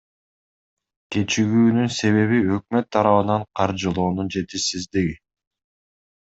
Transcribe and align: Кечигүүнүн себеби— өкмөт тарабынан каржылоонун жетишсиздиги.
Кечигүүнүн 1.15 1.91
себеби— 1.97 2.39
өкмөт 2.55 2.89
тарабынан 2.97 3.45
каржылоонун 3.61 4.33
жетишсиздиги. 4.39 5.15